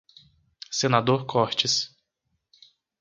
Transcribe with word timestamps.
Senador 0.71 1.27
Cortes 1.27 1.93